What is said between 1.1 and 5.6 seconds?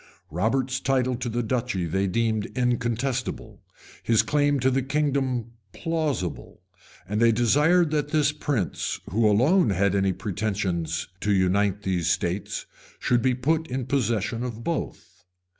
to the duchy they esteemed incontestable; his claim to the kingdom